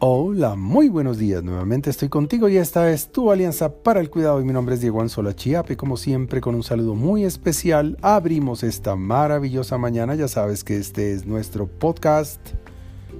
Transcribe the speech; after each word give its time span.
Hola, 0.00 0.54
muy 0.54 0.88
buenos 0.88 1.18
días. 1.18 1.42
Nuevamente 1.42 1.90
estoy 1.90 2.08
contigo 2.08 2.48
y 2.48 2.56
esta 2.56 2.88
es 2.92 3.10
tu 3.10 3.32
alianza 3.32 3.82
para 3.82 3.98
el 3.98 4.10
cuidado. 4.10 4.40
Y 4.40 4.44
mi 4.44 4.52
nombre 4.52 4.76
es 4.76 4.80
Diego 4.80 5.00
Anzola 5.00 5.34
Chiape. 5.34 5.76
Como 5.76 5.96
siempre, 5.96 6.40
con 6.40 6.54
un 6.54 6.62
saludo 6.62 6.94
muy 6.94 7.24
especial, 7.24 7.98
abrimos 8.00 8.62
esta 8.62 8.94
maravillosa 8.94 9.76
mañana. 9.76 10.14
Ya 10.14 10.28
sabes 10.28 10.62
que 10.62 10.76
este 10.76 11.14
es 11.14 11.26
nuestro 11.26 11.66
podcast. 11.66 12.40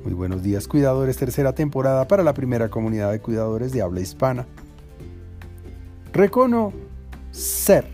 Muy 0.04 0.12
buenos 0.12 0.44
días, 0.44 0.68
cuidadores. 0.68 1.16
Tercera 1.16 1.52
temporada 1.52 2.06
para 2.06 2.22
la 2.22 2.32
primera 2.32 2.68
comunidad 2.68 3.10
de 3.10 3.18
cuidadores 3.18 3.72
de 3.72 3.82
habla 3.82 4.00
hispana. 4.00 4.46
Reconocer. 6.12 7.86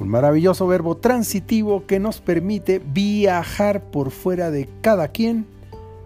Un 0.00 0.08
maravilloso 0.08 0.66
verbo 0.66 0.96
transitivo 0.96 1.86
que 1.86 2.00
nos 2.00 2.20
permite 2.20 2.80
viajar 2.80 3.84
por 3.92 4.10
fuera 4.10 4.50
de 4.50 4.68
cada 4.80 5.06
quien 5.06 5.46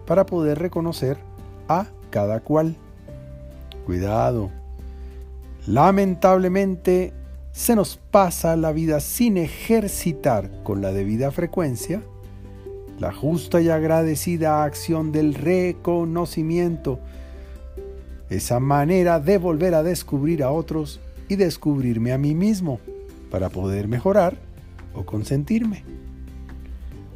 para 0.05 0.25
poder 0.25 0.59
reconocer 0.59 1.17
a 1.67 1.87
cada 2.09 2.39
cual. 2.39 2.75
Cuidado. 3.85 4.51
Lamentablemente 5.67 7.13
se 7.51 7.75
nos 7.75 7.97
pasa 7.97 8.55
la 8.55 8.71
vida 8.71 8.99
sin 8.99 9.37
ejercitar 9.37 10.63
con 10.63 10.81
la 10.81 10.91
debida 10.91 11.31
frecuencia 11.31 12.01
la 12.99 13.11
justa 13.11 13.61
y 13.61 13.69
agradecida 13.69 14.63
acción 14.63 15.11
del 15.11 15.33
reconocimiento, 15.33 16.99
esa 18.29 18.59
manera 18.59 19.19
de 19.19 19.37
volver 19.37 19.75
a 19.75 19.83
descubrir 19.83 20.43
a 20.43 20.51
otros 20.51 20.99
y 21.27 21.35
descubrirme 21.35 22.13
a 22.13 22.17
mí 22.17 22.33
mismo 22.33 22.79
para 23.29 23.49
poder 23.49 23.87
mejorar 23.87 24.37
o 24.93 25.05
consentirme. 25.05 25.83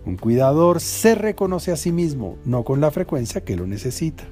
Un 0.10 0.18
cuidador 0.18 0.80
se 0.80 1.14
reconoce 1.14 1.72
a 1.72 1.76
sí 1.76 1.92
mismo, 1.92 2.36
no 2.44 2.64
con 2.64 2.82
la 2.82 2.90
frecuencia 2.90 3.42
que 3.42 3.56
lo 3.56 3.68
necesita. 3.68 4.24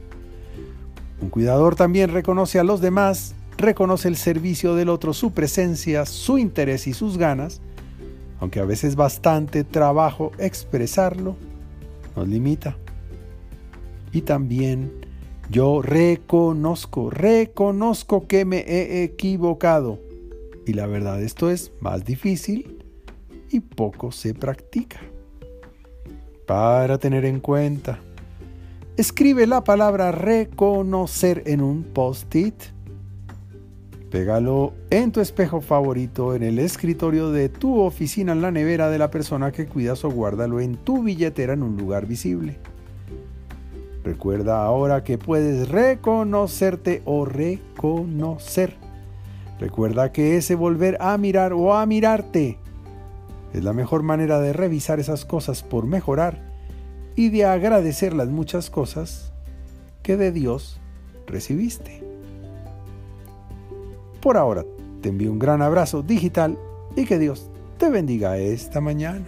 Un 1.22 1.30
cuidador 1.30 1.76
también 1.76 2.10
reconoce 2.10 2.58
a 2.58 2.64
los 2.64 2.82
demás, 2.82 3.36
reconoce 3.58 4.08
el 4.08 4.16
servicio 4.16 4.74
del 4.74 4.90
otro, 4.90 5.14
su 5.14 5.34
presencia, 5.34 6.08
su 6.08 6.40
interés 6.40 6.88
y 6.88 6.94
sus 6.94 7.20
ganas, 7.20 7.62
aunque 8.40 8.60
a 8.60 8.66
veces 8.66 8.96
bastante 8.96 9.64
trabajo 9.64 10.32
expresarlo 10.40 11.36
nos 12.16 12.28
limita. 12.28 12.76
Y 14.12 14.22
también 14.22 14.92
yo 15.52 15.84
reconozco, 15.84 17.12
reconozco 17.12 18.26
que 18.26 18.46
me 18.46 18.62
he 18.62 19.04
equivocado. 19.04 20.00
Y 20.66 20.74
la 20.74 20.88
verdad 20.88 21.22
esto 21.22 21.52
es 21.52 21.72
más 21.82 22.04
difícil 22.04 22.84
y 23.52 23.60
poco 23.60 24.12
se 24.12 24.34
practica 24.34 25.00
para 26.48 26.98
tener 26.98 27.26
en 27.26 27.40
cuenta. 27.40 28.00
Escribe 28.96 29.46
la 29.46 29.64
palabra 29.64 30.12
reconocer 30.12 31.44
en 31.46 31.62
un 31.62 31.84
post-it. 31.84 32.56
Pégalo 34.10 34.74
en 34.90 35.12
tu 35.12 35.20
espejo 35.20 35.62
favorito, 35.62 36.34
en 36.34 36.42
el 36.42 36.58
escritorio 36.58 37.30
de 37.32 37.50
tu 37.50 37.80
oficina, 37.80 38.32
en 38.32 38.42
la 38.42 38.50
nevera 38.50 38.90
de 38.90 38.98
la 38.98 39.12
persona 39.12 39.52
que 39.52 39.68
cuidas 39.68 40.06
o 40.06 40.10
guárdalo 40.10 40.62
en 40.62 40.78
tu 40.78 41.04
billetera 41.04 41.54
en 41.54 41.62
un 41.62 41.76
lugar 41.76 42.08
visible. 42.08 42.58
Recuerda 44.04 44.64
ahora 44.64 45.04
que 45.04 45.18
puedes 45.18 45.68
reconocerte 45.68 47.02
o 47.04 47.26
reconocer. 47.26 48.74
Recuerda 49.60 50.14
que 50.14 50.38
ese 50.38 50.56
volver 50.56 50.98
a 51.02 51.18
mirar 51.18 51.52
o 51.52 51.74
a 51.74 51.86
mirarte 51.86 52.58
es 53.54 53.64
la 53.64 53.74
mejor 53.74 54.04
manera 54.04 54.40
de 54.40 54.54
revisar 54.54 55.00
esas 55.00 55.26
cosas 55.26 55.64
por 55.64 55.86
mejorar 55.86 56.42
y 57.16 57.30
de 57.30 57.46
agradecer 57.46 58.14
las 58.14 58.30
muchas 58.30 58.70
cosas 58.70 59.34
que 60.04 60.18
de 60.18 60.32
Dios 60.32 60.80
recibiste. 61.26 62.04
Por 64.22 64.38
ahora, 64.38 64.66
te 65.02 65.10
envío 65.10 65.32
un 65.32 65.40
gran 65.40 65.62
abrazo 65.62 66.04
digital 66.04 66.58
y 66.96 67.06
que 67.06 67.20
Dios 67.20 67.50
te 67.78 67.90
bendiga 67.90 68.38
esta 68.38 68.82
mañana. 68.82 69.26